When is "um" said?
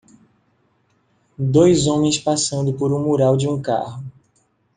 2.91-2.97, 3.47-3.61